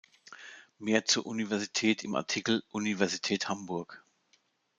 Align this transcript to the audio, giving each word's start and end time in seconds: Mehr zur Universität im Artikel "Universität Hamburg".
Mehr 0.79 1.05
zur 1.05 1.27
Universität 1.27 2.03
im 2.03 2.15
Artikel 2.15 2.63
"Universität 2.71 3.49
Hamburg". 3.49 4.03